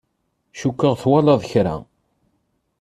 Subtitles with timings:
[0.59, 1.75] Cukkeɣ twalaḍ kra.